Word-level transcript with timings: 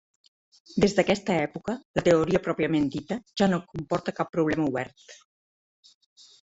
Des 0.85 0.95
d'aquesta 0.99 1.35
època, 1.49 1.75
la 2.01 2.05
teoria 2.09 2.43
pròpiament 2.49 2.89
dita 2.97 3.21
ja 3.43 3.51
no 3.55 3.63
comporta 3.77 4.19
cap 4.23 4.35
problema 4.41 4.71
obert. 4.75 5.11